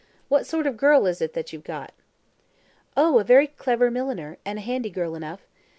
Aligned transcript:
What 0.29 0.47
sort 0.47 0.65
of 0.65 0.77
girl 0.77 1.05
is 1.05 1.21
it 1.21 1.33
that 1.33 1.53
you've 1.53 1.63
got?" 1.63 1.91
"Oh, 2.97 3.19
a 3.19 3.23
very 3.23 3.45
clever 3.45 3.91
milliner, 3.91 4.39
and 4.43 4.57
a 4.57 4.61
handy 4.63 4.89
girl 4.89 5.13
enough. 5.13 5.45